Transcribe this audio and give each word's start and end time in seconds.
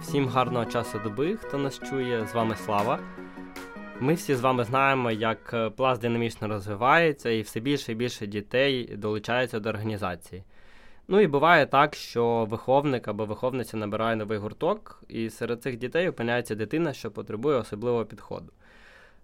Всім 0.00 0.28
гарного 0.28 0.64
часу 0.64 1.00
доби, 1.04 1.36
хто 1.36 1.58
нас 1.58 1.78
чує, 1.78 2.26
з 2.26 2.34
вами 2.34 2.56
Слава. 2.56 2.98
Ми 4.00 4.14
всі 4.14 4.34
з 4.34 4.40
вами 4.40 4.64
знаємо, 4.64 5.10
як 5.10 5.50
е, 5.54 5.70
пласт 5.70 6.02
динамічно 6.02 6.48
розвивається, 6.48 7.30
і 7.30 7.42
все 7.42 7.60
більше 7.60 7.92
і 7.92 7.94
більше 7.94 8.26
дітей 8.26 8.96
долучаються 8.96 9.60
до 9.60 9.68
організації. 9.68 10.44
Ну 11.08 11.20
і 11.20 11.26
буває 11.26 11.66
так, 11.66 11.94
що 11.94 12.46
виховник 12.50 13.08
або 13.08 13.24
виховниця 13.24 13.76
набирає 13.76 14.16
новий 14.16 14.38
гурток, 14.38 15.02
і 15.08 15.30
серед 15.30 15.62
цих 15.62 15.76
дітей 15.76 16.08
опиняється 16.08 16.54
дитина, 16.54 16.92
що 16.92 17.10
потребує 17.10 17.56
особливого 17.56 18.04
підходу. 18.04 18.52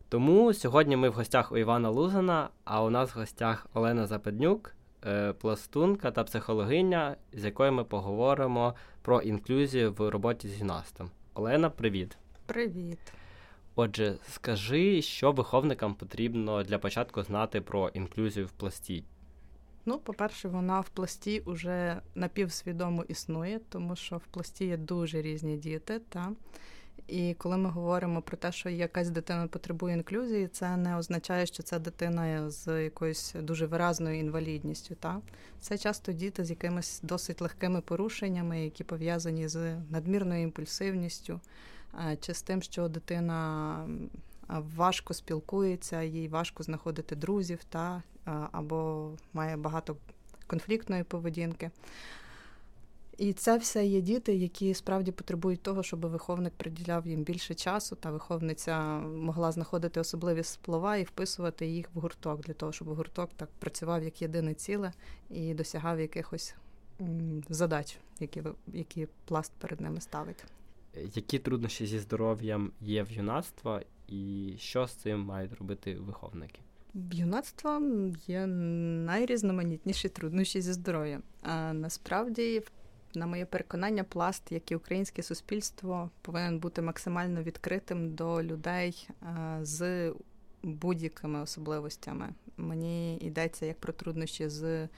Тому 0.09 0.53
сьогодні 0.53 0.97
ми 0.97 1.09
в 1.09 1.13
гостях 1.13 1.53
у 1.53 1.57
Івана 1.57 1.91
Лузана, 1.91 2.49
а 2.65 2.83
у 2.83 2.91
нас 2.91 3.15
в 3.15 3.19
гостях 3.19 3.67
Олена 3.75 4.07
Западнюк, 4.07 4.76
пластунка 5.39 6.11
та 6.11 6.25
психологиня, 6.25 7.17
з 7.33 7.45
якою 7.45 7.73
ми 7.73 7.85
поговоримо 7.85 8.75
про 9.03 9.21
інклюзію 9.21 9.93
в 9.93 10.11
роботі 10.11 10.49
з 10.49 10.59
юнастом. 10.59 11.11
Олена, 11.35 11.71
привіт. 11.71 12.17
Привіт. 12.47 12.99
Отже, 13.75 14.19
скажи, 14.29 15.03
що 15.03 15.33
виховникам 15.33 15.95
потрібно 15.95 16.63
для 16.63 16.79
початку 16.79 17.23
знати 17.23 17.61
про 17.61 17.89
інклюзію 17.89 18.47
в 18.47 18.51
пласті? 18.51 19.05
Ну, 19.87 19.99
по-перше, 19.99 20.49
вона 20.49 20.81
в 20.81 20.89
пласті 20.89 21.43
вже 21.47 22.01
напівсвідомо 22.15 23.05
існує, 23.09 23.61
тому 23.69 23.97
що 23.97 24.17
в 24.17 24.27
пласті 24.27 24.65
є 24.67 24.77
дуже 24.77 25.23
різні 25.23 25.57
діти. 25.57 25.99
Та? 26.09 26.33
І 27.09 27.35
коли 27.35 27.57
ми 27.57 27.71
говоримо 27.71 28.23
про 28.23 28.37
те, 28.37 28.53
що 28.53 28.69
якась 28.69 29.11
дитина 29.11 29.47
потребує 29.47 29.95
інклюзії, 29.95 30.49
це 30.49 30.77
не 30.77 30.97
означає, 30.97 31.47
що 31.47 31.63
це 31.63 31.79
дитина 31.79 32.51
з 32.51 32.85
якоюсь 32.85 33.35
дуже 33.39 33.67
виразною 33.67 34.19
інвалідністю. 34.19 34.95
Та? 34.95 35.21
Це 35.61 35.79
часто 35.79 36.13
діти 36.13 36.45
з 36.45 36.51
якимись 36.51 37.01
досить 37.03 37.41
легкими 37.41 37.81
порушеннями, 37.81 38.65
які 38.65 38.85
пов'язані 38.85 39.49
з 39.49 39.77
надмірною 39.91 40.43
імпульсивністю, 40.43 41.41
чи 42.21 42.35
з 42.35 42.43
тим, 42.43 42.63
що 42.63 42.89
дитина 42.89 43.89
важко 44.49 45.15
спілкується, 45.15 46.03
їй 46.03 46.29
важко 46.29 46.63
знаходити 46.63 47.17
друзів, 47.17 47.65
та? 47.65 48.03
або 48.53 49.11
має 49.33 49.57
багато 49.57 49.97
конфліктної 50.47 51.05
поведінки. 51.05 51.71
І 53.19 53.33
це 53.33 53.59
все 53.59 53.87
є 53.87 54.01
діти, 54.01 54.35
які 54.35 54.75
справді 54.75 55.13
потребують 55.13 55.63
того, 55.63 55.83
щоб 55.83 56.07
виховник 56.07 56.53
приділяв 56.57 57.07
їм 57.07 57.23
більше 57.23 57.55
часу, 57.55 57.97
та 57.97 58.11
виховниця 58.11 58.99
могла 58.99 59.53
знаходити 59.53 60.01
особливі 60.01 60.43
слова 60.43 60.97
і 60.97 61.05
вписувати 61.05 61.67
їх 61.67 61.87
в 61.95 62.01
гурток 62.01 62.41
для 62.41 62.53
того, 62.53 62.73
щоб 62.73 62.89
гурток 62.89 63.31
так 63.37 63.49
працював 63.59 64.05
як 64.05 64.23
єдине 64.23 64.55
ціле 64.55 64.93
і 65.31 65.55
досягав 65.55 66.01
якихось 66.01 66.55
задач, 67.49 67.99
які 68.21 68.43
які 68.73 69.09
пласт 69.25 69.53
перед 69.59 69.81
ними 69.81 70.01
ставить. 70.01 70.45
Які 71.15 71.39
труднощі 71.39 71.87
зі 71.87 71.99
здоров'ям 71.99 72.73
є 72.81 73.03
в 73.03 73.13
юнацтва, 73.13 73.83
і 74.09 74.55
що 74.59 74.87
з 74.87 74.93
цим 74.93 75.21
мають 75.21 75.53
робити 75.53 75.95
виховники? 75.95 76.61
Юнацтва 77.13 77.83
є 78.27 78.47
найрізноманітніші 78.47 80.09
труднощі 80.09 80.61
зі 80.61 80.73
здоров'ям. 80.73 81.23
А 81.43 81.73
насправді 81.73 82.63
на 83.17 83.27
моє 83.27 83.47
переконання, 83.47 84.05
пласт, 84.05 84.53
як 84.53 84.71
і 84.71 84.77
українське 84.77 85.23
суспільство, 85.23 86.11
повинен 86.23 86.59
бути 86.59 86.83
максимально 86.83 87.43
відкритим 87.43 88.15
до 88.15 88.43
людей 88.43 89.09
е, 89.23 89.59
з 89.63 90.13
будь-якими 90.63 91.41
особливостями. 91.41 92.29
Мені 92.57 93.17
йдеться 93.17 93.67
як 93.67 93.81
про 93.81 93.93
труднощі 93.93 94.49
з 94.49 94.65
е, 94.65 94.89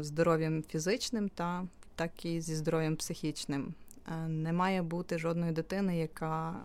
здоров'ям 0.00 0.62
фізичним, 0.62 1.28
та 1.28 1.66
так 1.94 2.24
і 2.24 2.40
зі 2.40 2.56
здоров'ям 2.56 2.96
психічним. 2.96 3.74
Е, 4.08 4.28
не 4.28 4.52
має 4.52 4.82
бути 4.82 5.18
жодної 5.18 5.52
дитини, 5.52 5.98
яка 5.98 6.64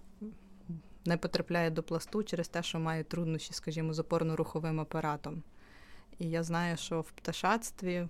не 1.06 1.18
потрапляє 1.18 1.70
до 1.70 1.84
пласту 1.84 2.24
через 2.24 2.48
те, 2.48 2.64
що 2.64 2.80
має 2.80 3.04
труднощі, 3.04 3.54
скажімо, 3.54 3.94
з 3.94 4.00
опорно-руховим 4.00 4.82
апаратом. 4.82 5.44
І 6.20 6.30
я 6.30 6.44
знаю, 6.44 6.78
що 6.78 7.02
в 7.02 7.12
пташацтві 7.12 8.08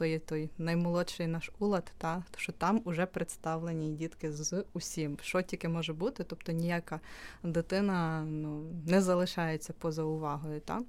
то 0.00 0.06
є 0.06 0.18
той 0.18 0.50
наймолодший 0.58 1.26
наш 1.26 1.50
улад, 1.58 1.92
та 1.98 2.24
що 2.36 2.52
там 2.52 2.82
уже 2.84 3.06
представлені 3.06 3.96
дітки 3.96 4.32
з 4.32 4.64
усім, 4.72 5.18
що 5.22 5.42
тільки 5.42 5.68
може 5.68 5.92
бути, 5.92 6.24
тобто 6.24 6.52
ніяка 6.52 7.00
дитина 7.42 8.24
ну, 8.24 8.62
не 8.86 9.02
залишається 9.02 9.72
поза 9.72 10.02
увагою. 10.02 10.60
Та? 10.60 10.80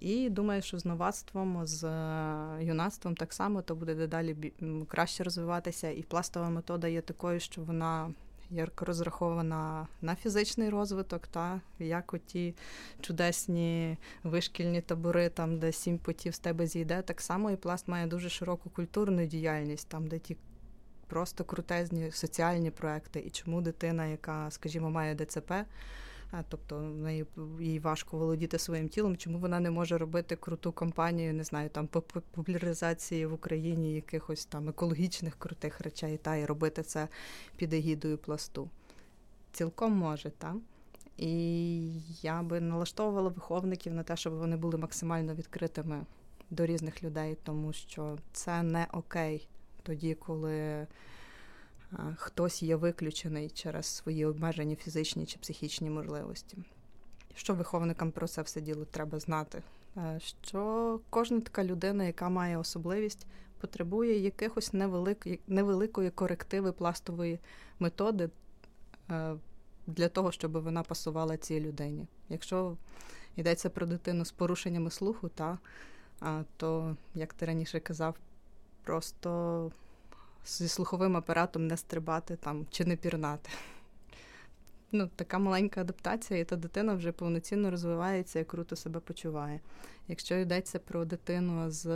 І 0.00 0.30
думаю, 0.30 0.62
що 0.62 0.78
з 0.78 0.84
новацтвом, 0.84 1.66
з 1.66 1.84
е, 1.84 2.64
юнацтвом 2.64 3.14
так 3.14 3.32
само 3.32 3.62
то 3.62 3.74
буде 3.74 3.94
дедалі 3.94 4.52
краще 4.88 5.24
розвиватися. 5.24 5.90
І 5.90 6.02
пластова 6.02 6.50
метода 6.50 6.88
є 6.88 7.00
такою, 7.00 7.40
що 7.40 7.62
вона 7.62 8.14
як 8.50 8.82
розрахована 8.82 9.86
на 10.02 10.16
фізичний 10.16 10.70
розвиток, 10.70 11.26
та 11.26 11.60
як 11.78 12.14
оті 12.14 12.54
чудесні 13.00 13.96
вишкільні 14.24 14.80
табори, 14.80 15.28
там 15.28 15.58
де 15.58 15.72
сім 15.72 15.98
потів 15.98 16.34
з 16.34 16.38
тебе 16.38 16.66
зійде, 16.66 17.02
так 17.02 17.20
само 17.20 17.50
і 17.50 17.56
пласт 17.56 17.88
має 17.88 18.06
дуже 18.06 18.28
широку 18.28 18.70
культурну 18.70 19.26
діяльність, 19.26 19.88
там 19.88 20.06
де 20.06 20.18
ті. 20.18 20.36
Просто 21.06 21.44
крутезні 21.44 22.10
соціальні 22.10 22.70
проекти, 22.70 23.20
і 23.20 23.30
чому 23.30 23.60
дитина, 23.60 24.06
яка, 24.06 24.50
скажімо, 24.50 24.90
має 24.90 25.14
ДЦП, 25.14 25.52
тобто 26.48 26.80
неї 26.80 27.26
їй 27.60 27.78
важко 27.78 28.18
володіти 28.18 28.58
своїм 28.58 28.88
тілом, 28.88 29.16
чому 29.16 29.38
вона 29.38 29.60
не 29.60 29.70
може 29.70 29.98
робити 29.98 30.36
круту 30.36 30.72
кампанію, 30.72 31.34
не 31.34 31.44
знаю, 31.44 31.68
там 31.68 31.86
по 31.86 32.00
популяризації 32.02 33.26
в 33.26 33.32
Україні 33.32 33.94
якихось 33.94 34.44
там 34.44 34.68
екологічних 34.68 35.36
крутих 35.38 35.80
речей, 35.80 36.16
та 36.16 36.36
і 36.36 36.44
робити 36.44 36.82
це 36.82 37.08
під 37.56 37.72
егідою 37.72 38.18
пласту. 38.18 38.70
Цілком 39.52 39.92
може, 39.92 40.30
так? 40.30 40.56
І 41.16 41.92
я 42.22 42.42
би 42.42 42.60
налаштовувала 42.60 43.28
виховників 43.28 43.94
на 43.94 44.02
те, 44.02 44.16
щоб 44.16 44.34
вони 44.34 44.56
були 44.56 44.78
максимально 44.78 45.34
відкритими 45.34 46.06
до 46.50 46.66
різних 46.66 47.02
людей, 47.02 47.36
тому 47.42 47.72
що 47.72 48.18
це 48.32 48.62
не 48.62 48.86
окей 48.92 49.48
тоді, 49.82 50.14
коли 50.14 50.86
хтось 52.16 52.62
є 52.62 52.76
виключений 52.76 53.50
через 53.50 53.86
свої 53.86 54.26
обмежені 54.26 54.76
фізичні 54.76 55.26
чи 55.26 55.38
психічні 55.38 55.90
можливості. 55.90 56.58
Що 57.34 57.54
виховникам 57.54 58.10
про 58.10 58.28
це 58.28 58.42
все 58.42 58.60
діло 58.60 58.84
треба 58.84 59.18
знати? 59.18 59.62
Що 60.18 61.00
кожна 61.10 61.40
така 61.40 61.64
людина, 61.64 62.04
яка 62.04 62.28
має 62.28 62.58
особливість, 62.58 63.26
потребує 63.60 64.18
якихось 64.18 64.72
невеликої, 64.72 65.40
невеликої 65.46 66.10
корективи 66.10 66.72
пластової 66.72 67.38
методи 67.78 68.30
для 69.86 70.08
того, 70.08 70.32
щоб 70.32 70.52
вона 70.52 70.82
пасувала 70.82 71.36
цій 71.36 71.60
людині. 71.60 72.06
Якщо 72.28 72.76
йдеться 73.36 73.70
про 73.70 73.86
дитину 73.86 74.24
з 74.24 74.32
порушеннями 74.32 74.90
слуху, 74.90 75.28
та, 75.28 75.58
то, 76.56 76.96
як 77.14 77.34
ти 77.34 77.46
раніше 77.46 77.80
казав, 77.80 78.16
просто 78.84 79.70
зі 80.48 80.68
слуховим 80.68 81.16
апаратом 81.16 81.66
не 81.66 81.76
стрибати 81.76 82.36
там 82.36 82.66
чи 82.70 82.84
не 82.84 82.96
пірнати. 82.96 83.50
Ну, 84.92 85.10
Така 85.16 85.38
маленька 85.38 85.80
адаптація, 85.80 86.40
і 86.40 86.44
та 86.44 86.56
дитина 86.56 86.94
вже 86.94 87.12
повноцінно 87.12 87.70
розвивається 87.70 88.40
і 88.40 88.44
круто 88.44 88.76
себе 88.76 89.00
почуває. 89.00 89.60
Якщо 90.08 90.36
йдеться 90.36 90.78
про 90.78 91.04
дитину 91.04 91.70
з 91.70 91.86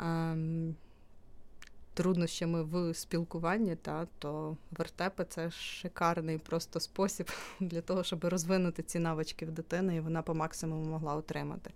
ем, 0.00 0.74
труднощами 1.94 2.62
в 2.62 2.94
спілкуванні, 2.94 3.76
та, 3.76 4.06
то 4.18 4.56
вертепи 4.70 5.24
це 5.28 5.50
шикарний 5.50 6.38
просто 6.38 6.80
спосіб 6.80 7.30
для 7.60 7.80
того, 7.80 8.04
щоб 8.04 8.24
розвинути 8.24 8.82
ці 8.82 8.98
навички 8.98 9.46
в 9.46 9.50
дитини, 9.50 9.96
і 9.96 10.00
вона 10.00 10.22
по 10.22 10.34
максимуму 10.34 10.84
могла 10.84 11.14
отримати. 11.14 11.70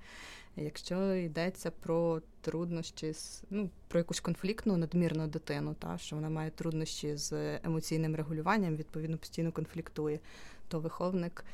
Якщо 0.56 1.14
йдеться 1.14 1.70
про 1.70 2.22
труднощі 2.40 3.12
ну, 3.50 3.70
про 3.88 4.00
якусь 4.00 4.20
конфліктну 4.20 4.76
надмірну 4.76 5.26
дитину, 5.26 5.74
та 5.78 5.98
що 5.98 6.16
вона 6.16 6.30
має 6.30 6.50
труднощі 6.50 7.16
з 7.16 7.58
емоційним 7.64 8.16
регулюванням, 8.16 8.76
відповідно 8.76 9.18
постійно 9.18 9.52
конфліктує, 9.52 10.20
то 10.68 10.80
виховник 10.80 11.44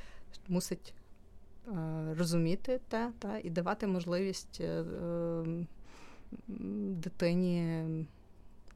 мусить 0.48 0.94
е, 1.68 1.72
розуміти 2.18 2.80
те 2.88 3.12
та 3.18 3.38
і 3.38 3.50
давати 3.50 3.86
можливість 3.86 4.60
е, 4.60 4.84
дитині 6.88 7.84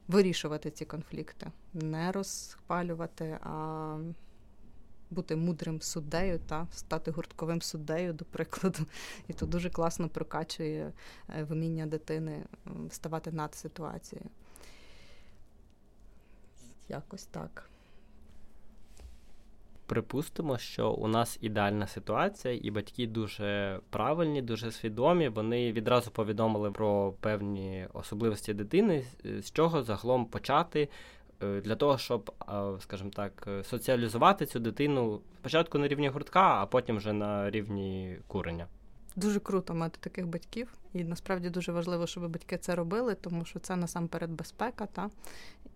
вирішувати 0.07 0.71
ці 0.71 0.85
конфлікти, 0.85 1.51
не 1.73 2.11
розпалювати, 2.11 3.37
а 3.41 3.97
бути 5.13 5.35
мудрим 5.35 5.81
суддею 5.81 6.39
та 6.39 6.67
стати 6.71 7.11
гуртковим 7.11 7.61
суддею, 7.61 8.13
до 8.13 8.25
прикладу. 8.25 8.79
І 9.27 9.33
то 9.33 9.45
дуже 9.45 9.69
класно 9.69 10.09
прокачує 10.09 10.93
е, 11.29 11.43
вміння 11.43 11.85
дитини 11.85 12.43
ставати 12.89 13.31
над 13.31 13.55
ситуацією. 13.55 14.29
Якось 16.89 17.25
так. 17.25 17.69
Припустимо, 19.85 20.57
що 20.57 20.91
у 20.91 21.07
нас 21.07 21.37
ідеальна 21.41 21.87
ситуація, 21.87 22.59
і 22.61 22.71
батьки 22.71 23.07
дуже 23.07 23.79
правильні, 23.89 24.41
дуже 24.41 24.71
свідомі. 24.71 25.29
Вони 25.29 25.71
відразу 25.71 26.11
повідомили 26.11 26.71
про 26.71 27.13
певні 27.19 27.87
особливості 27.93 28.53
дитини, 28.53 29.05
з 29.23 29.51
чого 29.51 29.83
загалом 29.83 30.25
почати 30.25 30.89
для 31.63 31.75
того, 31.75 31.97
щоб, 31.97 32.31
скажімо 32.79 33.09
так, 33.15 33.47
соціалізувати 33.63 34.45
цю 34.45 34.59
дитину 34.59 35.21
спочатку 35.39 35.77
на 35.77 35.87
рівні 35.87 36.09
гуртка, 36.09 36.61
а 36.61 36.65
потім 36.65 36.97
вже 36.97 37.13
на 37.13 37.49
рівні 37.49 38.17
курення. 38.27 38.67
Дуже 39.15 39.39
круто 39.39 39.73
мати 39.73 39.97
таких 39.99 40.27
батьків, 40.27 40.73
і 40.93 41.03
насправді 41.03 41.49
дуже 41.49 41.71
важливо, 41.71 42.07
щоб 42.07 42.31
батьки 42.31 42.57
це 42.57 42.75
робили, 42.75 43.15
тому 43.15 43.45
що 43.45 43.59
це 43.59 43.75
насамперед 43.75 44.31
безпека. 44.31 44.85
Та? 44.85 45.09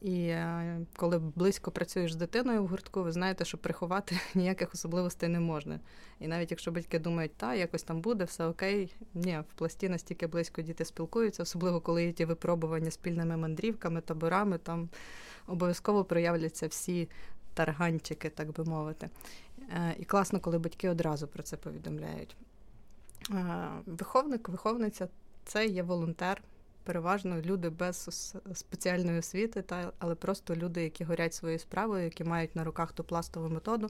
І 0.02 0.28
е, 0.28 0.80
коли 0.96 1.20
близько 1.20 1.72
працюєш 1.72 2.14
з 2.14 2.16
дитиною 2.16 2.64
в 2.64 2.68
гуртку, 2.68 3.04
ви 3.04 3.12
знаєте, 3.12 3.46
що 3.46 3.58
приховати 3.58 4.20
ніяких 4.36 4.74
особливостей 4.74 5.30
не 5.30 5.40
можна. 5.40 5.80
І 6.20 6.28
навіть 6.28 6.52
якщо 6.52 6.72
батьки 6.72 7.00
думають, 7.00 7.36
та 7.36 7.56
якось 7.56 7.84
там 7.84 8.02
буде, 8.02 8.24
все 8.24 8.46
окей, 8.46 8.96
ні, 9.14 9.40
в 9.50 9.58
пласті 9.58 9.90
настільки 9.90 10.28
близько 10.28 10.62
діти 10.62 10.86
спілкуються, 10.86 11.44
особливо 11.44 11.82
коли 11.82 12.06
є 12.06 12.12
ті 12.12 12.26
випробування 12.26 12.92
спільними 12.92 13.38
мандрівками, 13.38 14.02
таборами, 14.02 14.58
там 14.58 14.90
обов'язково 15.48 16.04
проявляться 16.04 16.68
всі 16.68 17.10
тарганчики, 17.54 18.30
так 18.30 18.52
би 18.52 18.64
мовити. 18.64 19.10
Е, 19.70 19.96
і 20.00 20.06
класно, 20.06 20.40
коли 20.40 20.60
батьки 20.60 20.90
одразу 20.90 21.28
про 21.28 21.44
це 21.44 21.58
повідомляють. 21.58 22.38
Е, 23.32 23.70
виховник, 23.86 24.50
виховниця 24.50 25.08
це 25.46 25.66
є 25.66 25.84
волонтер, 25.84 26.42
переважно 26.84 27.42
люди 27.42 27.70
без 27.70 28.34
спеціальної 28.54 29.20
освіти, 29.20 29.62
та, 29.62 29.92
але 30.00 30.16
просто 30.16 30.56
люди, 30.56 30.84
які 30.84 31.04
горять 31.04 31.34
своєю 31.34 31.60
справою, 31.60 32.04
які 32.04 32.24
мають 32.24 32.56
на 32.56 32.64
руках 32.64 32.92
ту 32.92 33.04
пластову 33.04 33.50
методу. 33.50 33.90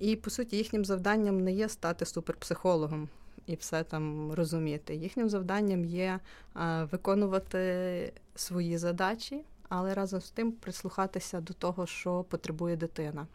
І, 0.00 0.16
по 0.16 0.30
суті, 0.30 0.56
їхнім 0.56 0.84
завданням 0.84 1.40
не 1.40 1.52
є 1.52 1.68
стати 1.68 2.04
суперпсихологом 2.04 3.08
і 3.46 3.54
все 3.54 3.84
там 3.84 4.32
розуміти. 4.32 4.94
Їхнім 4.94 5.28
завданням 5.28 5.84
є 5.84 6.20
а, 6.54 6.84
виконувати 6.84 8.12
свої 8.34 8.78
задачі, 8.78 9.44
але 9.68 9.94
разом 9.94 10.20
з 10.20 10.30
тим 10.30 10.52
прислухатися 10.52 11.40
до 11.40 11.52
того, 11.52 11.86
що 11.86 12.24
потребує 12.24 12.76
дитина. 12.76 13.26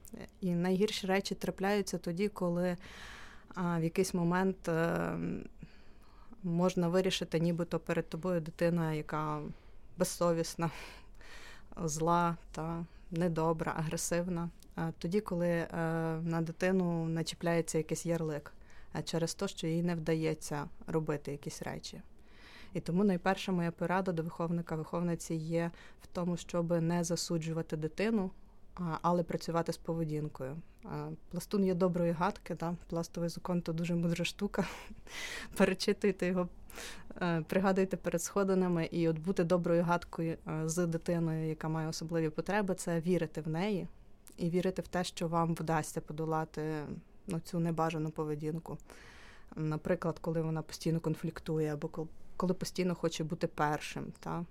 І 0.41 0.55
найгірші 0.55 1.07
речі 1.07 1.35
трапляються 1.35 1.97
тоді, 1.97 2.27
коли 2.27 2.77
в 3.55 3.83
якийсь 3.83 4.13
момент. 4.13 4.69
Ем, 4.69 5.43
можна 6.43 6.87
вирішити, 6.87 7.39
нібито 7.39 7.79
перед 7.79 8.09
тобою 8.09 8.41
дитина, 8.41 8.93
яка 8.93 9.41
безсовісна, 9.97 10.71
зла 11.83 12.37
та 12.51 12.85
недобра, 13.11 13.73
агресивна. 13.77 14.49
Тоді, 14.97 15.21
коли 15.21 15.47
е, 15.47 15.67
на 16.23 16.41
дитину 16.41 17.05
начіпляється 17.05 17.77
якийсь 17.77 18.05
ярлик, 18.05 18.53
через 19.03 19.33
те, 19.33 19.47
що 19.47 19.67
їй 19.67 19.83
не 19.83 19.95
вдається 19.95 20.65
робити 20.87 21.31
якісь 21.31 21.61
речі. 21.61 22.01
І 22.73 22.79
тому 22.79 23.03
найперша 23.03 23.51
моя 23.51 23.71
порада 23.71 24.11
до 24.11 24.23
виховника 24.23 24.75
виховниці 24.75 25.33
є 25.33 25.71
в 26.01 26.07
тому, 26.07 26.37
щоб 26.37 26.81
не 26.81 27.03
засуджувати 27.03 27.77
дитину, 27.77 28.31
але 29.01 29.23
працювати 29.23 29.73
з 29.73 29.77
поведінкою. 29.77 30.55
Пластун 31.31 31.65
є 31.65 31.73
доброї 31.73 32.11
гадки, 32.11 32.55
да? 32.55 32.75
пластовий 32.87 33.29
закон 33.29 33.61
то 33.61 33.73
дуже 33.73 33.95
мудра 33.95 34.25
штука. 34.25 34.65
Перечитуйте 35.57 36.27
його, 36.27 36.47
е, 37.21 37.41
пригадуйте 37.41 37.97
перед 37.97 38.23
сходинами, 38.23 38.85
і 38.85 39.09
от 39.09 39.19
бути 39.19 39.43
доброю 39.43 39.83
гадкою 39.83 40.37
е, 40.47 40.69
з 40.69 40.87
дитиною, 40.87 41.49
яка 41.49 41.69
має 41.69 41.87
особливі 41.87 42.29
потреби, 42.29 42.75
це 42.75 42.99
вірити 42.99 43.41
в 43.41 43.47
неї 43.47 43.87
і 44.37 44.49
вірити 44.49 44.81
в 44.81 44.87
те, 44.87 45.03
що 45.03 45.27
вам 45.27 45.55
вдасться 45.55 46.01
подолати 46.01 46.83
ну, 47.27 47.39
цю 47.39 47.59
небажану 47.59 48.09
поведінку. 48.09 48.77
Наприклад, 49.55 50.19
коли 50.19 50.41
вона 50.41 50.61
постійно 50.61 50.99
конфліктує, 50.99 51.73
або 51.73 52.07
коли 52.37 52.53
постійно 52.53 52.95
хоче 52.95 53.23
бути 53.23 53.47
першим. 53.47 54.13
Та? 54.19 54.45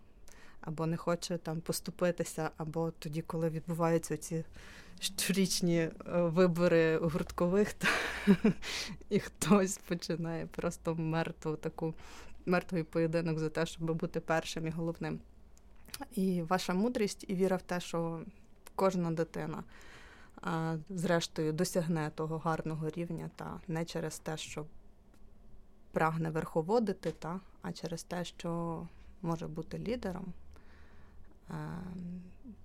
Або 0.60 0.86
не 0.86 0.96
хоче 0.96 1.38
там 1.38 1.60
поступитися, 1.60 2.50
або 2.56 2.90
тоді, 2.90 3.22
коли 3.22 3.48
відбуваються 3.48 4.16
ці 4.16 4.44
щорічні 5.00 5.78
е, 5.78 5.92
вибори 6.06 6.98
гурткових, 6.98 7.72
та, 7.72 7.88
і 9.08 9.20
хтось 9.20 9.78
починає 9.78 10.46
просто 10.46 10.94
мертву 10.94 11.56
таку 11.56 11.94
мертвий 12.46 12.82
поєдинок 12.82 13.38
за 13.38 13.48
те, 13.48 13.66
щоб 13.66 13.92
бути 13.92 14.20
першим 14.20 14.66
і 14.66 14.70
головним. 14.70 15.20
І 16.14 16.42
ваша 16.42 16.74
мудрість 16.74 17.24
і 17.28 17.34
віра 17.34 17.56
в 17.56 17.62
те, 17.62 17.80
що 17.80 18.20
кожна 18.74 19.10
дитина. 19.10 19.64
Зрештою, 20.90 21.52
досягне 21.52 22.10
того 22.14 22.38
гарного 22.38 22.90
рівня, 22.90 23.30
та 23.36 23.60
не 23.68 23.84
через 23.84 24.18
те, 24.18 24.36
що 24.36 24.66
прагне 25.92 26.30
верховодити, 26.30 27.12
та, 27.18 27.40
а 27.62 27.72
через 27.72 28.02
те, 28.02 28.24
що 28.24 28.82
може 29.22 29.46
бути 29.46 29.78
лідером, 29.78 30.32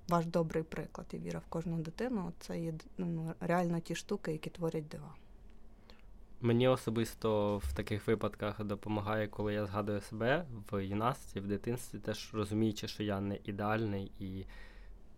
ваш 0.08 0.26
добрий 0.26 0.64
приклад 0.64 1.08
і 1.14 1.18
віра 1.18 1.40
в 1.40 1.46
кожну 1.50 1.78
дитину 1.78 2.34
це 2.40 2.60
є 2.60 2.74
ну, 2.98 3.34
реально 3.40 3.80
ті 3.80 3.96
штуки, 3.96 4.32
які 4.32 4.50
творять 4.50 4.88
дива. 4.88 5.16
Мені 6.42 6.68
особисто 6.68 7.58
в 7.58 7.74
таких 7.74 8.08
випадках 8.08 8.64
допомагає, 8.64 9.28
коли 9.28 9.54
я 9.54 9.66
згадую 9.66 10.02
себе 10.02 10.46
в 10.72 10.86
юнацтві, 10.86 11.40
в 11.40 11.48
дитинстві, 11.48 12.00
теж 12.00 12.34
розуміючи, 12.34 12.88
що 12.88 13.04
я 13.04 13.20
не 13.20 13.40
ідеальний, 13.44 14.12
і 14.20 14.46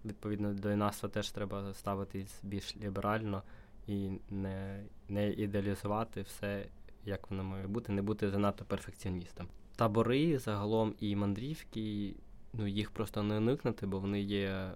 відповідно 0.06 0.54
до 0.54 0.70
юнацтва 0.70 1.10
теж 1.10 1.32
треба 1.32 1.74
ставитись 1.74 2.40
більш 2.44 2.78
ліберально 2.78 3.44
і 3.88 4.10
не 4.30 4.84
не 5.10 5.32
ідеалізувати 5.32 6.22
все, 6.22 6.66
як 7.06 7.32
воно 7.32 7.44
має 7.44 7.68
бути, 7.68 7.92
не 7.92 8.02
бути 8.02 8.30
занадто 8.30 8.66
перфекціоністом. 8.66 9.48
Табори 9.76 10.38
загалом 10.40 10.96
і 11.00 11.16
мандрівки 11.16 12.16
ну, 12.58 12.68
їх 12.68 12.92
просто 12.92 13.24
не 13.24 13.38
уникнути, 13.38 13.88
бо 13.88 14.00
вони 14.00 14.22
є 14.22 14.48
е, 14.48 14.72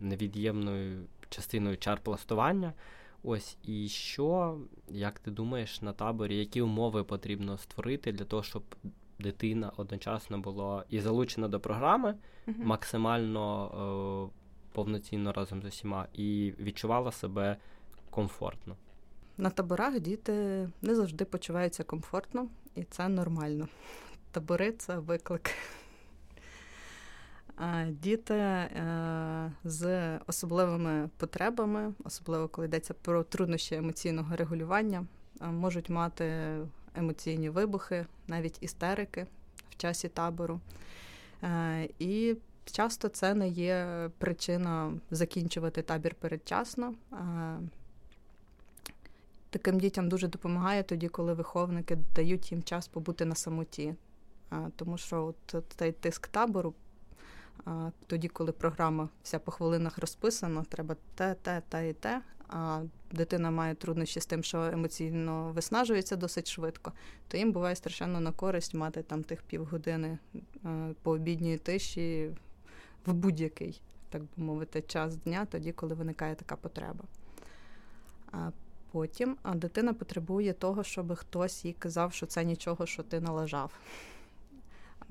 невід'ємною 0.00 1.04
частиною 1.28 1.76
чар 1.76 2.00
пластування. 2.02 2.72
Ось 3.22 3.56
і 3.62 3.88
що, 3.88 4.58
як 4.88 5.18
ти 5.18 5.30
думаєш, 5.30 5.82
на 5.82 5.92
таборі, 5.92 6.36
які 6.36 6.62
умови 6.62 7.04
потрібно 7.04 7.58
створити 7.58 8.12
для 8.12 8.24
того, 8.24 8.42
щоб 8.42 8.62
дитина 9.18 9.72
одночасно 9.76 10.38
була 10.38 10.84
і 10.88 11.00
залучена 11.00 11.48
до 11.48 11.60
програми 11.60 12.14
uh-huh. 12.46 12.64
максимально 12.64 14.30
е, 14.30 14.38
повноцінно 14.72 15.32
разом 15.32 15.62
з 15.62 15.64
усіма, 15.64 16.06
і 16.12 16.52
відчувала 16.60 17.12
себе 17.12 17.56
комфортно? 18.10 18.76
На 19.38 19.50
таборах 19.50 20.00
діти 20.00 20.68
не 20.82 20.94
завжди 20.94 21.24
почуваються 21.24 21.84
комфортно, 21.84 22.48
і 22.74 22.84
це 22.84 23.08
нормально. 23.08 23.68
Табори 24.30 24.72
це 24.72 24.98
виклик. 24.98 25.50
Діти 27.88 28.34
е, 28.34 29.52
з 29.64 30.18
особливими 30.26 31.10
потребами, 31.16 31.94
особливо 32.04 32.48
коли 32.48 32.66
йдеться 32.66 32.94
про 32.94 33.24
труднощі 33.24 33.74
емоційного 33.74 34.36
регулювання, 34.36 35.06
е, 35.40 35.46
можуть 35.46 35.90
мати 35.90 36.56
емоційні 36.94 37.50
вибухи, 37.50 38.06
навіть 38.26 38.62
істерики 38.62 39.26
в 39.70 39.76
часі 39.76 40.08
табору. 40.08 40.60
Е, 41.42 41.88
і 41.98 42.36
часто 42.64 43.08
це 43.08 43.34
не 43.34 43.48
є 43.48 44.10
причина 44.18 44.92
закінчувати 45.10 45.82
табір 45.82 46.14
передчасно. 46.14 46.94
Таким 49.50 49.80
дітям 49.80 50.08
дуже 50.08 50.28
допомагає 50.28 50.82
тоді, 50.82 51.08
коли 51.08 51.34
виховники 51.34 51.98
дають 52.14 52.52
їм 52.52 52.62
час 52.62 52.88
побути 52.88 53.24
на 53.24 53.34
самоті. 53.34 53.94
Тому 54.76 54.98
що 54.98 55.24
от 55.24 55.64
цей 55.76 55.92
тиск 55.92 56.28
табору 56.28 56.74
тоді, 58.06 58.28
коли 58.28 58.52
програма 58.52 59.08
вся 59.22 59.38
по 59.38 59.50
хвилинах 59.50 59.98
розписана, 59.98 60.64
треба 60.68 60.96
те, 61.14 61.34
те, 61.34 61.62
те 61.68 61.88
і 61.88 61.92
те. 61.92 62.22
А 62.48 62.82
дитина 63.12 63.50
має 63.50 63.74
труднощі 63.74 64.20
з 64.20 64.26
тим, 64.26 64.42
що 64.42 64.62
емоційно 64.62 65.52
виснажується 65.52 66.16
досить 66.16 66.50
швидко, 66.50 66.92
то 67.28 67.36
їм 67.36 67.52
буває 67.52 67.76
страшенно 67.76 68.20
на 68.20 68.32
користь 68.32 68.74
мати 68.74 69.02
там 69.02 69.24
тих 69.24 69.42
півгодини 69.42 70.18
по 71.02 71.10
обідній 71.10 71.58
тиші 71.58 72.30
в 73.06 73.12
будь-який, 73.12 73.80
так 74.10 74.22
би 74.22 74.28
мовити, 74.36 74.82
час 74.82 75.16
дня, 75.16 75.46
тоді, 75.50 75.72
коли 75.72 75.94
виникає 75.94 76.34
така 76.34 76.56
потреба. 76.56 77.04
А 78.32 78.50
Потім 78.92 79.36
дитина 79.54 79.94
потребує 79.94 80.52
того, 80.52 80.84
щоб 80.84 81.14
хтось 81.14 81.64
їй 81.64 81.72
казав, 81.72 82.12
що 82.12 82.26
це 82.26 82.44
нічого, 82.44 82.86
що 82.86 83.02
ти 83.02 83.20
налажав. 83.20 83.72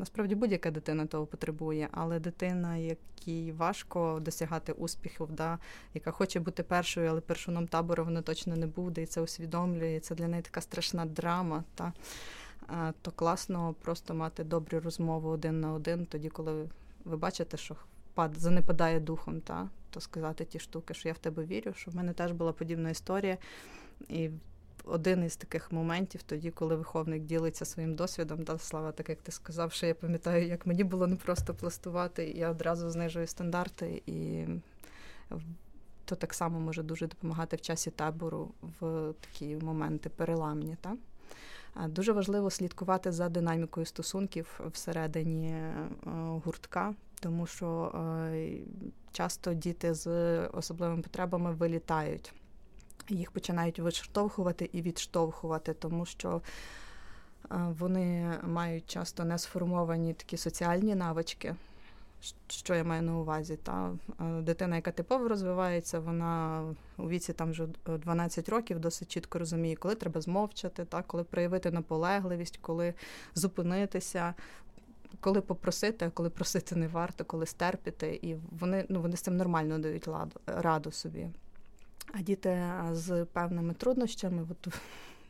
Насправді 0.01 0.35
будь-яка 0.35 0.71
дитина 0.71 1.05
того 1.05 1.25
потребує, 1.25 1.89
але 1.91 2.19
дитина, 2.19 2.77
якій 2.77 3.51
важко 3.51 4.19
досягати 4.21 4.71
успіхів, 4.71 5.27
да, 5.31 5.59
яка 5.93 6.11
хоче 6.11 6.39
бути 6.39 6.63
першою, 6.63 7.09
але 7.09 7.21
першуном 7.21 7.67
табору 7.67 8.05
вона 8.05 8.21
точно 8.21 8.55
не 8.55 8.67
буде, 8.67 9.01
і 9.01 9.05
це 9.05 9.21
усвідомлює. 9.21 9.95
і 9.95 9.99
Це 9.99 10.15
для 10.15 10.27
неї 10.27 10.41
така 10.41 10.61
страшна 10.61 11.05
драма. 11.05 11.63
Та, 11.75 11.93
То 13.01 13.11
класно 13.11 13.75
просто 13.81 14.13
мати 14.13 14.43
добру 14.43 14.79
розмову 14.79 15.29
один 15.29 15.61
на 15.61 15.73
один, 15.73 16.05
тоді, 16.05 16.29
коли 16.29 16.69
ви 17.05 17.17
бачите, 17.17 17.57
що 17.57 17.75
занепадає 18.33 18.99
духом, 18.99 19.41
та, 19.41 19.69
то 19.89 20.01
сказати 20.01 20.45
ті 20.45 20.59
штуки, 20.59 20.93
що 20.93 21.07
я 21.07 21.13
в 21.13 21.17
тебе 21.17 21.45
вірю, 21.45 21.73
що 21.73 21.91
в 21.91 21.95
мене 21.95 22.13
теж 22.13 22.31
була 22.31 22.51
подібна 22.51 22.89
історія. 22.89 23.37
І 24.09 24.29
один 24.85 25.23
із 25.23 25.35
таких 25.35 25.71
моментів, 25.71 26.23
тоді, 26.23 26.51
коли 26.51 26.75
виховник 26.75 27.23
ділиться 27.23 27.65
своїм 27.65 27.95
досвідом, 27.95 28.43
да, 28.43 28.57
слава, 28.57 28.91
так 28.91 29.09
як 29.09 29.21
ти 29.21 29.31
сказав, 29.31 29.71
що 29.71 29.85
я 29.85 29.93
пам'ятаю, 29.93 30.47
як 30.47 30.65
мені 30.65 30.83
було 30.83 31.07
непросто 31.07 31.53
пластувати, 31.53 32.31
я 32.31 32.49
одразу 32.49 32.89
знижую 32.89 33.27
стандарти, 33.27 34.03
і 34.05 34.45
то 36.05 36.15
так 36.15 36.33
само 36.33 36.59
може 36.59 36.83
дуже 36.83 37.07
допомагати 37.07 37.55
в 37.55 37.61
часі 37.61 37.91
табору 37.91 38.51
в 38.61 39.13
такі 39.19 39.55
моменти 39.55 40.09
переламні. 40.09 40.77
Та? 40.81 40.97
Дуже 41.87 42.11
важливо 42.11 42.49
слідкувати 42.49 43.11
за 43.11 43.29
динамікою 43.29 43.85
стосунків 43.85 44.59
всередині 44.71 45.47
е, 45.47 45.73
гуртка, 46.45 46.93
тому 47.19 47.45
що 47.45 47.91
е, 47.95 48.57
часто 49.11 49.53
діти 49.53 49.93
з 49.93 50.07
особливими 50.47 51.01
потребами 51.01 51.53
вилітають 51.53 52.33
їх 53.15 53.31
починають 53.31 53.79
виштовхувати 53.79 54.69
і 54.73 54.81
відштовхувати, 54.81 55.73
тому 55.73 56.05
що 56.05 56.41
вони 57.49 58.33
мають 58.43 58.87
часто 58.87 59.25
не 59.25 59.37
сформовані 59.37 60.13
такі 60.13 60.37
соціальні 60.37 60.95
навички. 60.95 61.55
Що 62.47 62.75
я 62.75 62.83
маю 62.83 63.01
на 63.01 63.17
увазі? 63.17 63.55
Та 63.55 63.93
Дитина, 64.19 64.75
яка 64.75 64.91
типово 64.91 65.27
розвивається, 65.27 65.99
вона 65.99 66.63
у 66.97 67.09
віці 67.09 67.33
там 67.33 67.51
вже 67.51 67.67
12 67.85 68.49
років 68.49 68.79
досить 68.79 69.11
чітко 69.11 69.39
розуміє, 69.39 69.75
коли 69.75 69.95
треба 69.95 70.21
змовчати, 70.21 70.85
та, 70.85 71.01
коли 71.01 71.23
проявити 71.23 71.71
наполегливість, 71.71 72.57
коли 72.57 72.93
зупинитися, 73.35 74.33
коли 75.19 75.41
попросити, 75.41 76.05
а 76.05 76.09
коли 76.09 76.29
просити 76.29 76.75
не 76.75 76.87
варто, 76.87 77.25
коли 77.25 77.45
стерпіти. 77.45 78.19
І 78.21 78.35
вони 78.59 78.85
ну, 78.89 79.01
вони 79.01 79.17
з 79.17 79.21
цим 79.21 79.37
нормально 79.37 79.79
дають 79.79 80.09
раду 80.45 80.91
собі. 80.91 81.29
А 82.13 82.21
діти 82.21 82.63
з 82.91 83.25
певними 83.25 83.73
труднощами, 83.73 84.47
от, 84.49 84.67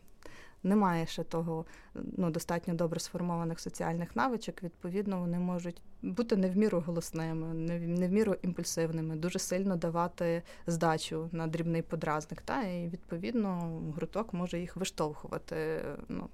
немає 0.64 1.06
ще 1.06 1.24
того 1.24 1.66
ну, 1.94 2.32
достатньо 2.32 2.74
добре 2.74 3.00
сформованих 3.00 3.60
соціальних 3.60 4.16
навичок, 4.16 4.64
відповідно, 4.64 5.20
вони 5.20 5.40
можуть 5.40 5.82
бути 6.02 6.36
не 6.38 6.50
в 6.50 6.58
міру 6.58 6.84
голосними, 6.86 7.54
не 7.54 8.08
в 8.08 8.12
міру 8.12 8.36
імпульсивними, 8.42 9.16
дуже 9.16 9.40
сильно 9.40 9.76
давати 9.76 10.44
здачу 10.68 11.30
на 11.32 11.48
дрібний 11.48 11.82
подразник. 11.82 12.42
Та, 12.42 12.64
І 12.64 12.88
відповідно 12.88 13.82
гурток 13.96 14.34
може 14.34 14.60
їх 14.60 14.76
виштовхувати 14.76 15.82
ну, 16.10 16.30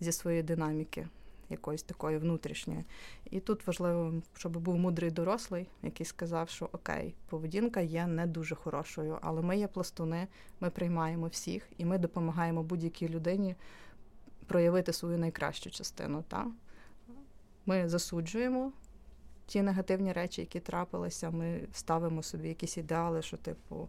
зі 0.00 0.12
своєї 0.12 0.42
динаміки 0.42 1.06
якоїсь 1.50 1.82
такої 1.82 2.18
внутрішньої. 2.18 2.84
І 3.30 3.40
тут 3.40 3.66
важливо, 3.66 4.14
щоб 4.34 4.56
був 4.56 4.78
мудрий 4.78 5.10
дорослий, 5.10 5.68
який 5.82 6.06
сказав, 6.06 6.48
що 6.48 6.68
окей, 6.72 7.14
поведінка 7.28 7.80
є 7.80 8.06
не 8.06 8.26
дуже 8.26 8.54
хорошою, 8.54 9.18
але 9.22 9.42
ми 9.42 9.58
є 9.58 9.68
пластуни, 9.68 10.28
ми 10.60 10.70
приймаємо 10.70 11.26
всіх 11.26 11.68
і 11.78 11.84
ми 11.84 11.98
допомагаємо 11.98 12.62
будь-якій 12.62 13.08
людині 13.08 13.54
проявити 14.46 14.92
свою 14.92 15.18
найкращу 15.18 15.70
частину. 15.70 16.24
Та? 16.28 16.46
Ми 17.66 17.88
засуджуємо. 17.88 18.72
Ті 19.46 19.62
негативні 19.62 20.12
речі, 20.12 20.40
які 20.40 20.60
трапилися, 20.60 21.30
ми 21.30 21.60
ставимо 21.72 22.22
собі 22.22 22.48
якісь 22.48 22.76
ідеали, 22.76 23.22
що, 23.22 23.36
типу, 23.36 23.88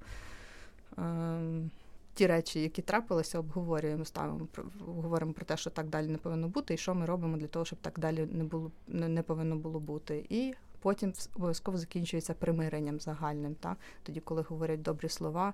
ем, 0.98 1.72
ті 2.18 2.28
речі, 2.28 2.62
які 2.62 2.82
трапилися, 2.82 3.40
обговорюємо, 3.40 4.06
ставимо 4.06 4.48
говоримо 4.80 5.34
про 5.34 5.46
те, 5.46 5.58
що 5.58 5.70
так 5.70 5.90
далі 5.90 6.08
не 6.08 6.18
повинно 6.18 6.48
бути, 6.48 6.74
і 6.74 6.78
що 6.78 6.96
ми 6.96 7.06
робимо 7.06 7.38
для 7.38 7.48
того, 7.48 7.66
щоб 7.66 7.80
так 7.80 8.00
далі 8.00 8.28
не 8.32 8.44
було 8.44 8.72
не, 8.88 9.22
повинно 9.22 9.56
було 9.56 9.80
бути. 9.80 10.26
І 10.30 10.54
потім 10.80 11.14
обов'язково 11.36 11.78
закінчується 11.78 12.34
примиренням 12.34 13.00
загальним, 13.00 13.56
так? 13.56 13.78
тоді, 14.04 14.20
коли 14.20 14.42
говорять 14.42 14.82
добрі 14.82 15.10
слова. 15.10 15.54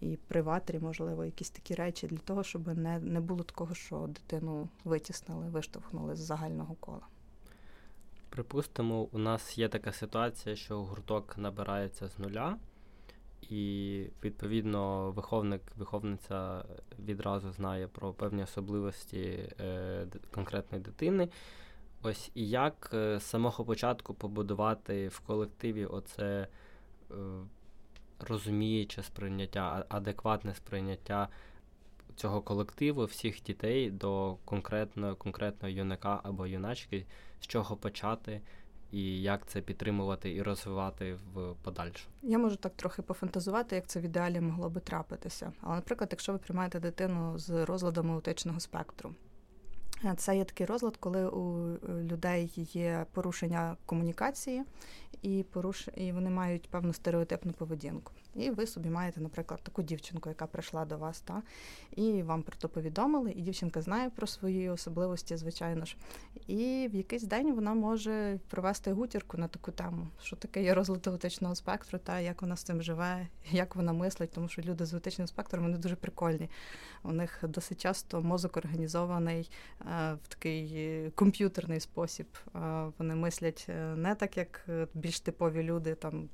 І 0.00 0.18
при 0.28 0.42
ватрі, 0.42 0.78
можливо, 0.78 1.24
якісь 1.24 1.50
такі 1.50 1.74
речі 1.74 2.06
для 2.06 2.18
того, 2.18 2.42
щоб 2.42 2.78
не 2.78 2.98
не 2.98 3.20
було 3.20 3.42
такого, 3.42 3.74
що 3.74 3.96
дитину 3.96 4.68
витіснили, 4.84 5.48
виштовхнули 5.48 6.16
з 6.16 6.18
загального 6.18 6.74
кола. 6.80 7.06
Припустимо, 8.28 9.02
у 9.12 9.18
нас 9.18 9.58
є 9.58 9.68
така 9.68 9.92
ситуація, 9.92 10.56
що 10.56 10.82
гурток 10.82 11.38
набирається 11.38 12.08
з 12.08 12.18
нуля, 12.18 12.56
і 13.50 14.06
відповідно 14.24 15.10
виховник, 15.10 15.62
виховниця 15.76 16.64
відразу 16.98 17.52
знає 17.52 17.88
про 17.88 18.12
певні 18.12 18.42
особливості 18.42 19.20
е, 19.60 20.06
конкретної 20.30 20.84
дитини. 20.84 21.28
Ось 22.02 22.30
і 22.34 22.48
як 22.48 22.90
е, 22.94 23.20
з 23.20 23.22
самого 23.22 23.64
початку 23.64 24.14
побудувати 24.14 25.08
в 25.08 25.20
колективі 25.20 25.86
оце 25.86 26.46
е, 27.10 27.14
розуміюче 28.18 29.02
сприйняття, 29.02 29.84
адекватне 29.88 30.54
сприйняття 30.54 31.28
цього 32.16 32.42
колективу, 32.42 33.04
всіх 33.04 33.42
дітей 33.42 33.90
до 33.90 34.36
конкретного 34.44 35.16
конкретного 35.16 35.74
юнака 35.74 36.20
або 36.22 36.46
юначки, 36.46 37.06
з 37.40 37.46
чого 37.46 37.76
почати 37.76 38.40
і 38.92 39.22
як 39.22 39.46
це 39.46 39.60
підтримувати 39.60 40.34
і 40.34 40.42
розвивати 40.42 41.14
в 41.34 41.54
подальшому. 41.62 42.14
Я 42.22 42.38
можу 42.38 42.56
так 42.56 42.72
трохи 42.76 43.02
пофантазувати, 43.02 43.76
як 43.76 43.86
це 43.86 44.00
в 44.00 44.02
ідеалі 44.02 44.40
могло 44.40 44.70
би 44.70 44.80
трапитися. 44.80 45.52
Але, 45.60 45.74
наприклад, 45.74 46.08
якщо 46.12 46.32
ви 46.32 46.38
приймаєте 46.38 46.80
дитину 46.80 47.38
з 47.38 47.64
розладом 47.64 48.12
аутичного 48.12 48.60
спектру. 48.60 49.14
Це 50.16 50.36
є 50.36 50.44
такий 50.44 50.66
розлад, 50.66 50.96
коли 50.96 51.28
у 51.28 51.78
людей 51.88 52.50
є 52.72 53.06
порушення 53.12 53.76
комунікації, 53.86 54.62
і 55.22 55.44
поруш... 55.50 55.88
і 55.96 56.12
вони 56.12 56.30
мають 56.30 56.68
певну 56.70 56.92
стереотипну 56.92 57.52
поведінку. 57.52 58.12
І 58.34 58.50
ви 58.50 58.66
собі 58.66 58.88
маєте, 58.88 59.20
наприклад, 59.20 59.60
таку 59.62 59.82
дівчинку, 59.82 60.28
яка 60.28 60.46
прийшла 60.46 60.84
до 60.84 60.98
вас, 60.98 61.20
та 61.20 61.42
і 61.96 62.22
вам 62.22 62.42
про 62.42 62.56
то 62.56 62.68
повідомили, 62.68 63.32
і 63.32 63.42
дівчинка 63.42 63.82
знає 63.82 64.10
про 64.10 64.26
свої 64.26 64.70
особливості, 64.70 65.36
звичайно 65.36 65.84
ж. 65.84 65.96
І 66.46 66.88
в 66.92 66.94
якийсь 66.94 67.22
день 67.22 67.54
вона 67.54 67.74
може 67.74 68.38
провести 68.48 68.92
гутірку 68.92 69.36
на 69.36 69.48
таку 69.48 69.70
тему, 69.70 70.06
що 70.22 70.36
таке 70.36 70.62
є 70.62 70.74
розлад 70.74 71.06
аутичного 71.06 71.54
спектру, 71.54 71.98
та 71.98 72.20
як 72.20 72.42
вона 72.42 72.56
з 72.56 72.62
цим 72.62 72.82
живе, 72.82 73.28
як 73.50 73.76
вона 73.76 73.92
мислить, 73.92 74.30
тому 74.30 74.48
що 74.48 74.62
люди 74.62 74.86
з 74.86 74.94
аутичним 74.94 75.28
спектром 75.28 75.62
вони 75.62 75.78
дуже 75.78 75.96
прикольні. 75.96 76.50
У 77.02 77.12
них 77.12 77.44
досить 77.48 77.80
часто 77.80 78.20
мозок 78.22 78.56
організований 78.56 79.50
е, 79.80 79.84
в 80.24 80.28
такий 80.28 81.10
комп'ютерний 81.10 81.80
спосіб. 81.80 82.26
Е, 82.54 82.58
вони 82.98 83.14
мислять 83.14 83.66
е, 83.68 83.96
не 83.96 84.14
так, 84.14 84.36
як 84.36 84.66
більш 84.94 85.20
типові 85.20 85.62
люди, 85.62 85.94
там 85.94 86.28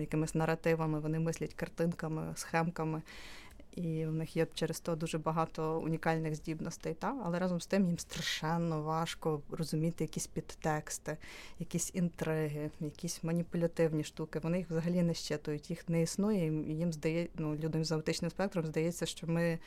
якимись 0.00 0.34
наративами, 0.34 1.00
вони 1.00 1.18
мислять 1.18 1.35
картинками, 1.44 2.32
схемками. 2.34 3.02
І 3.76 4.06
в 4.06 4.12
них 4.12 4.36
є 4.36 4.46
через 4.54 4.80
то 4.80 4.96
дуже 4.96 5.18
багато 5.18 5.80
унікальних 5.80 6.34
здібностей, 6.34 6.94
та? 6.94 7.16
але 7.24 7.38
разом 7.38 7.60
з 7.60 7.66
тим 7.66 7.86
їм 7.86 7.98
страшенно 7.98 8.82
важко 8.82 9.42
розуміти 9.50 10.04
якісь 10.04 10.26
підтексти, 10.26 11.16
якісь 11.58 11.90
інтриги, 11.94 12.70
якісь 12.80 13.24
маніпулятивні 13.24 14.04
штуки. 14.04 14.38
Вони 14.38 14.58
їх 14.58 14.70
взагалі 14.70 15.02
не 15.02 15.14
щитують, 15.14 15.70
їх 15.70 15.88
не 15.88 16.02
існує. 16.02 16.46
І 16.46 16.76
їм 16.76 16.92
здає, 16.92 17.28
ну, 17.34 17.54
людям 17.56 17.84
з 17.84 17.92
аутичним 17.92 18.30
спектром 18.30 18.66
здається, 18.66 19.06
що 19.06 19.26
ми 19.26 19.58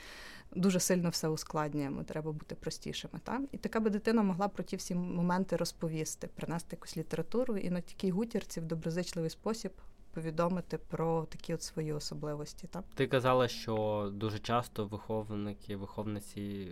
дуже 0.56 0.80
сильно 0.80 1.10
все 1.10 1.28
ускладнюємо, 1.28 2.04
треба 2.04 2.32
бути 2.32 2.56
простішими. 2.56 3.20
Та? 3.24 3.42
І 3.52 3.58
така 3.58 3.80
би 3.80 3.90
дитина 3.90 4.24
могла 4.24 4.48
про 4.48 4.64
ті 4.64 4.76
всі 4.76 4.96
моменти 4.96 5.56
розповісти, 5.56 6.28
принести 6.36 6.68
якусь 6.72 6.98
літературу 6.98 7.58
і 7.58 7.70
на 7.70 7.82
такій 7.82 8.12
гутірці 8.12 8.60
в 8.60 8.66
доброзичливий 8.66 9.30
спосіб 9.30 9.72
повідомити 10.14 10.78
про 10.78 11.26
такі 11.26 11.54
от 11.54 11.64
свої 11.64 11.94
особливості. 11.94 12.68
Так? 12.68 12.84
Ти 12.96 13.08
казала, 13.08 13.48
що 13.48 14.10
дуже 14.14 14.40
часто 14.40 14.86
виховники, 14.86 15.76
виховниці 15.76 16.68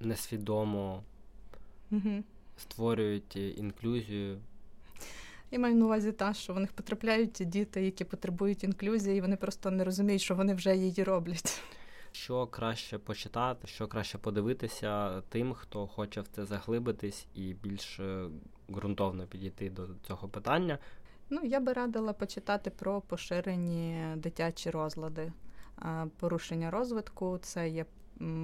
несвідомо 0.00 1.02
угу. 1.90 2.22
створюють 2.56 3.36
інклюзію. 3.36 4.38
Я 5.50 5.58
маю 5.58 5.74
на 5.74 5.84
увазі 5.84 6.12
та, 6.12 6.34
що 6.34 6.54
в 6.54 6.60
них 6.60 6.72
потрапляють 6.72 7.32
діти, 7.40 7.84
які 7.84 8.04
потребують 8.04 8.64
інклюзії, 8.64 9.18
і 9.18 9.20
вони 9.20 9.36
просто 9.36 9.70
не 9.70 9.84
розуміють, 9.84 10.22
що 10.22 10.34
вони 10.34 10.54
вже 10.54 10.76
її 10.76 11.04
роблять. 11.04 11.62
Що 12.12 12.46
краще 12.46 12.98
почитати, 12.98 13.66
що 13.66 13.88
краще 13.88 14.18
подивитися 14.18 15.22
тим, 15.28 15.54
хто 15.54 15.86
хоче 15.86 16.20
в 16.20 16.28
це 16.28 16.44
заглибитись 16.44 17.26
і 17.34 17.54
більш 17.54 18.00
е, 18.00 18.28
ґрунтовно 18.70 19.26
підійти 19.26 19.70
до 19.70 19.88
цього 20.06 20.28
питання. 20.28 20.78
Ну, 21.30 21.40
я 21.44 21.60
би 21.60 21.72
радила 21.72 22.12
почитати 22.12 22.70
про 22.70 23.00
поширені 23.00 24.14
дитячі 24.16 24.70
розлади. 24.70 25.32
Порушення 26.18 26.70
розвитку 26.70 27.38
це 27.42 27.68
є 27.68 27.84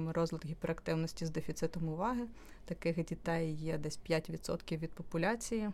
розлад 0.07 0.45
гіперактивності 0.45 1.25
з 1.25 1.29
дефіцитом 1.29 1.89
уваги. 1.89 2.27
Таких 2.65 3.05
дітей 3.05 3.53
є 3.53 3.77
десь 3.77 3.99
5% 4.09 4.77
від 4.77 4.91
популяції. 4.91 5.69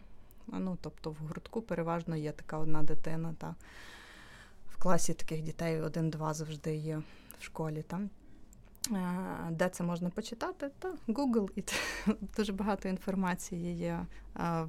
Ну, 0.47 0.77
Тобто 0.81 1.11
в 1.11 1.15
гуртку 1.15 1.61
переважно 1.61 2.15
є 2.15 2.31
така 2.31 2.57
одна 2.57 2.83
дитина. 2.83 3.35
Та 3.37 3.55
В 4.69 4.77
класі 4.77 5.13
таких 5.13 5.41
дітей 5.41 5.81
один-два 5.81 6.33
завжди 6.33 6.75
є 6.75 7.01
в 7.39 7.43
школі. 7.43 7.83
Там. 7.87 8.09
Де 9.51 9.69
це 9.69 9.83
можна 9.83 10.09
почитати? 10.09 10.71
Та 10.79 10.93
Google 11.07 11.49
і 11.55 11.63
дуже 12.37 12.53
багато 12.53 12.89
інформації 12.89 13.77
є 13.77 14.05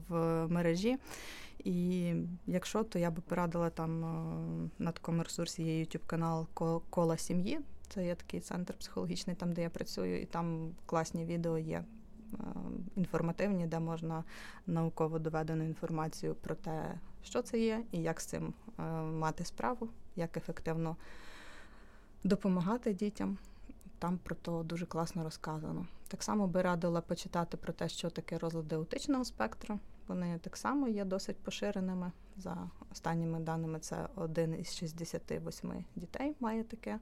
в 0.09 0.47
мережі. 0.49 0.99
І 1.65 2.15
якщо, 2.47 2.85
то 2.85 2.99
я 2.99 3.11
би 3.11 3.23
порадила 3.23 3.71
там 3.71 4.71
на 4.79 4.93
такому 4.93 5.23
ресурсі 5.23 5.63
є 5.63 5.85
YouTube 5.85 6.07
канал 6.07 6.47
Кола 6.91 7.17
сім'ї. 7.17 7.61
Це 7.89 8.07
є 8.07 8.15
такий 8.15 8.41
центр 8.41 8.75
психологічний, 8.75 9.37
там, 9.37 9.53
де 9.53 9.63
я 9.63 9.71
працюю, 9.71 10.23
і 10.23 10.25
там 10.25 10.71
класні 10.87 11.25
відео 11.25 11.59
є. 11.59 11.85
Інформативні, 12.97 13.67
де 13.67 13.81
можна 13.81 14.25
науково 14.67 15.19
доведену 15.19 15.65
інформацію 15.65 16.35
про 16.35 16.55
те, 16.55 16.99
що 17.23 17.43
це 17.43 17.61
є, 17.61 17.85
і 17.93 18.03
як 18.03 18.21
з 18.21 18.27
цим 18.27 18.55
мати 19.19 19.45
справу, 19.45 19.89
як 20.17 20.37
ефективно 20.37 20.97
допомагати 22.25 22.93
дітям. 22.93 23.39
Там 23.99 24.19
про 24.19 24.35
то 24.35 24.63
дуже 24.63 24.87
класно 24.87 25.25
розказано. 25.25 25.87
Так 26.09 26.23
само 26.23 26.47
би 26.47 26.63
радила 26.63 27.01
почитати 27.01 27.57
про 27.57 27.73
те, 27.73 27.89
що 27.89 28.11
таке 28.11 28.39
розлади 28.39 28.77
аутичного 28.77 29.25
спектру. 29.25 29.79
Вони 30.11 30.39
так 30.39 30.57
само 30.57 30.89
є 30.89 31.05
досить 31.05 31.37
поширеними. 31.37 32.13
За 32.37 32.71
останніми 32.93 33.41
даними, 33.41 33.79
це 33.79 34.09
один 34.15 34.61
із 34.61 34.75
68 34.75 35.85
дітей 35.97 36.35
має 36.41 36.65
таке, 36.65 36.99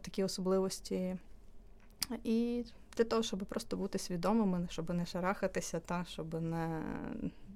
такі 0.00 0.24
особливості. 0.24 1.16
І 2.24 2.64
для 2.96 3.04
того, 3.04 3.22
щоб 3.22 3.38
просто 3.38 3.76
бути 3.76 3.98
свідомими, 3.98 4.66
щоб 4.70 4.90
не 4.90 5.06
шарахатися, 5.06 5.80
та 5.80 6.04
щоб 6.04 6.42
не 6.42 6.82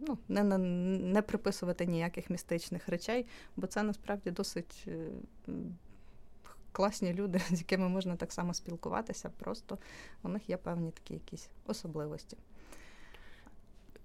ну, 0.00 0.18
не, 0.28 0.58
не, 0.58 1.22
приписувати 1.22 1.86
ніяких 1.86 2.30
містичних 2.30 2.88
речей, 2.88 3.26
бо 3.56 3.66
це 3.66 3.82
насправді 3.82 4.30
досить 4.30 4.84
е, 4.88 5.08
класні 6.72 7.14
люди, 7.14 7.38
з 7.50 7.58
якими 7.58 7.88
можна 7.88 8.16
так 8.16 8.32
само 8.32 8.54
спілкуватися, 8.54 9.30
просто 9.38 9.78
у 10.22 10.28
них 10.28 10.50
є 10.50 10.56
певні 10.56 10.90
такі 10.90 11.14
якісь 11.14 11.48
особливості. 11.66 12.36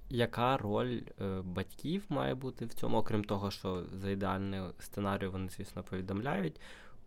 Яка 0.10 0.58
роль 0.58 1.01
е, 1.22 1.42
батьків 1.42 2.06
має 2.10 2.36
бути 2.36 2.66
в 2.66 2.74
цьому, 2.74 2.98
окрім 2.98 3.24
того, 3.24 3.51
що 3.51 3.84
за 3.94 4.10
ідеальний 4.10 4.62
сценарій 4.80 5.28
вони, 5.28 5.50
звісно, 5.50 5.84
повідомляють, 5.84 6.62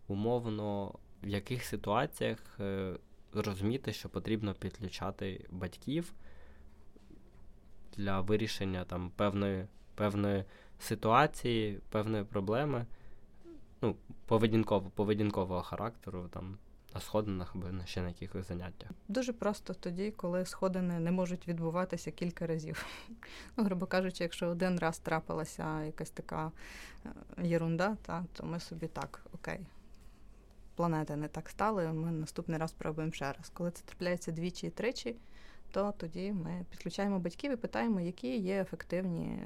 умовно, 0.07 0.95
в 1.23 1.27
яких 1.27 1.63
ситуаціях 1.63 2.39
е, 2.59 2.93
зрозуміти, 3.33 3.93
що 3.93 4.09
потрібно 4.09 4.53
підключати 4.53 5.45
батьків 5.49 6.13
для 7.97 8.21
вирішення 8.21 8.85
там 8.85 9.11
певної 9.15 9.67
певної 9.95 10.43
ситуації, 10.79 11.79
певної 11.89 12.23
проблеми, 12.23 12.85
ну, 13.81 13.95
поведінково, 14.25 14.89
поведінкового 14.89 15.61
характеру, 15.61 16.29
там, 16.33 16.57
на 16.95 17.01
сходинах 17.01 17.55
або 17.55 17.67
ще 17.85 18.01
на 18.01 18.07
якихось 18.07 18.47
заняттях. 18.47 18.89
Дуже 19.07 19.33
просто 19.33 19.73
тоді, 19.73 20.11
коли 20.11 20.45
сходини 20.45 20.99
не 20.99 21.11
можуть 21.11 21.47
відбуватися 21.47 22.11
кілька 22.11 22.47
разів. 22.47 22.85
Ну, 23.57 23.63
грубо 23.63 23.85
кажучи, 23.85 24.23
якщо 24.23 24.47
один 24.47 24.79
раз 24.79 24.99
трапилася 24.99 25.83
якась 25.83 26.09
така 26.09 26.51
е, 27.05 27.47
єрунда, 27.47 27.97
та, 28.01 28.25
то 28.33 28.45
ми 28.45 28.59
собі 28.59 28.87
так, 28.87 29.25
окей. 29.33 29.59
Планети 30.75 31.15
не 31.15 31.27
так 31.27 31.49
стали, 31.49 31.87
ми 31.87 32.11
наступний 32.11 32.57
раз 32.59 32.69
спробуємо 32.69 33.13
ще 33.13 33.33
раз. 33.33 33.51
Коли 33.53 33.71
це 33.71 33.83
трапляється 33.85 34.31
двічі 34.31 34.67
і 34.67 34.69
тричі, 34.69 35.15
то 35.71 35.93
тоді 35.97 36.31
ми 36.31 36.65
підключаємо 36.69 37.19
батьків 37.19 37.51
і 37.51 37.55
питаємо, 37.55 38.01
які 38.01 38.37
є 38.37 38.61
ефективні 38.61 39.39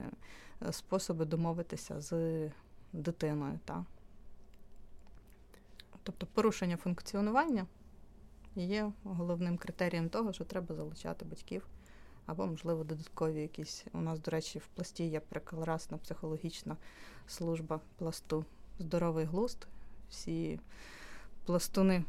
е, 0.67 0.73
способи 0.73 1.25
домовитися 1.25 2.01
з 2.01 2.39
дитиною. 2.93 3.59
Та. 3.65 3.85
Тобто 6.07 6.25
порушення 6.25 6.77
функціонування 6.77 7.65
є 8.55 8.91
головним 9.03 9.57
критерієм 9.57 10.09
того, 10.09 10.33
що 10.33 10.43
треба 10.43 10.75
залучати 10.75 11.25
батьків. 11.25 11.67
Або, 12.25 12.47
можливо, 12.47 12.83
додаткові 12.83 13.41
якісь. 13.41 13.85
У 13.93 14.01
нас, 14.01 14.19
до 14.19 14.31
речі, 14.31 14.59
в 14.59 14.67
пласті 14.67 15.07
є 15.07 15.19
прекрасна 15.19 15.97
психологічна 15.97 16.77
служба 17.27 17.79
пласту 17.97 18.45
Здоровий 18.79 19.25
глузд. 19.25 19.67
Всі 20.09 20.59
пластуни, 21.45 22.03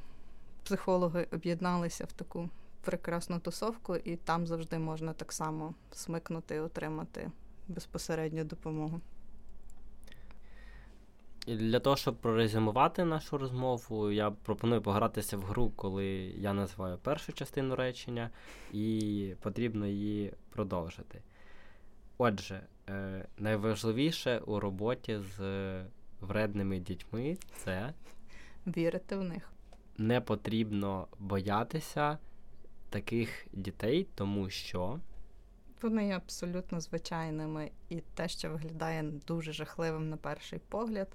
психологи 0.64 1.26
об'єдналися 1.32 2.04
в 2.04 2.12
таку 2.12 2.50
прекрасну 2.80 3.40
тусовку, 3.40 3.96
і 3.96 4.16
там 4.16 4.46
завжди 4.46 4.78
можна 4.78 5.12
так 5.12 5.32
само 5.32 5.74
смикнути 5.92 6.54
і 6.54 6.60
отримати 6.60 7.30
безпосередню 7.68 8.44
допомогу. 8.44 9.00
Для 11.56 11.80
того, 11.80 11.96
щоб 11.96 12.16
прорезюмувати 12.16 13.04
нашу 13.04 13.38
розмову, 13.38 14.10
я 14.10 14.30
пропоную 14.30 14.82
погратися 14.82 15.36
в 15.36 15.42
гру, 15.42 15.72
коли 15.76 16.06
я 16.38 16.52
називаю 16.52 16.98
першу 16.98 17.32
частину 17.32 17.76
речення, 17.76 18.30
і 18.72 19.34
потрібно 19.40 19.86
її 19.86 20.32
продовжити. 20.50 21.22
Отже, 22.18 22.60
е, 22.88 23.26
найважливіше 23.38 24.38
у 24.38 24.60
роботі 24.60 25.18
з 25.18 25.40
вредними 26.20 26.78
дітьми 26.78 27.36
це 27.56 27.92
вірити 28.66 29.16
в 29.16 29.24
них. 29.24 29.52
Не 29.98 30.20
потрібно 30.20 31.06
боятися 31.18 32.18
таких 32.90 33.46
дітей, 33.52 34.06
тому 34.14 34.50
що. 34.50 34.98
Вони 35.82 36.06
є 36.06 36.16
абсолютно 36.16 36.80
звичайними, 36.80 37.70
і 37.88 38.00
те, 38.14 38.28
що 38.28 38.50
виглядає 38.50 39.02
дуже 39.02 39.52
жахливим 39.52 40.08
на 40.10 40.16
перший 40.16 40.58
погляд, 40.68 41.08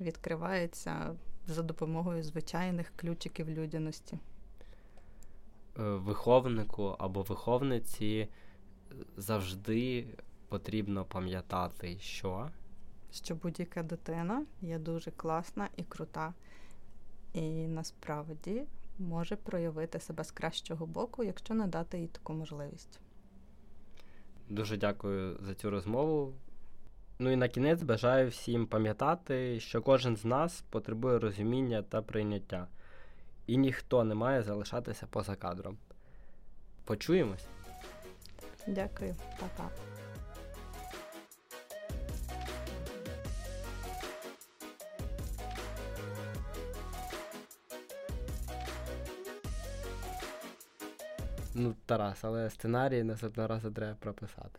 відкривається 0.00 1.16
за 1.46 1.62
допомогою 1.62 2.22
звичайних 2.22 2.92
ключиків 2.96 3.50
людяності. 3.50 4.18
Е, 5.78 5.82
виховнику 5.82 6.96
або 6.98 7.22
виховниці 7.22 8.28
завжди 9.16 10.06
потрібно 10.48 11.04
пам'ятати, 11.04 11.98
що 12.00 12.50
Що 13.12 13.34
будь-яка 13.34 13.82
дитина 13.82 14.46
є 14.60 14.78
дуже 14.78 15.10
класна 15.10 15.68
і 15.76 15.82
крута, 15.82 16.34
і 17.32 17.66
насправді 17.66 18.62
може 18.98 19.36
проявити 19.36 20.00
себе 20.00 20.24
з 20.24 20.30
кращого 20.30 20.86
боку, 20.86 21.24
якщо 21.24 21.54
надати 21.54 21.98
їй 21.98 22.06
таку 22.06 22.32
можливість. 22.32 23.00
Дуже 24.52 24.76
дякую 24.76 25.38
за 25.40 25.54
цю 25.54 25.70
розмову. 25.70 26.34
Ну 27.18 27.30
і 27.30 27.36
на 27.36 27.48
кінець 27.48 27.82
бажаю 27.82 28.28
всім 28.28 28.66
пам'ятати, 28.66 29.60
що 29.60 29.82
кожен 29.82 30.16
з 30.16 30.24
нас 30.24 30.64
потребує 30.70 31.18
розуміння 31.18 31.82
та 31.82 32.02
прийняття, 32.02 32.68
і 33.46 33.56
ніхто 33.56 34.04
не 34.04 34.14
має 34.14 34.42
залишатися 34.42 35.06
поза 35.06 35.36
кадром. 35.36 35.78
Почуємось. 36.84 37.46
Дякую, 38.66 39.14
Па-па. 39.40 39.91
Ну, 51.62 51.74
Тарас, 51.86 52.24
але 52.24 52.50
сценарій 52.50 53.02
наступного 53.02 53.48
разу 53.48 53.70
треба 53.70 53.94
прописати. 54.00 54.48